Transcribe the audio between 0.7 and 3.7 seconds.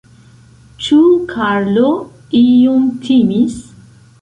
Ĉu Karlo iom timis?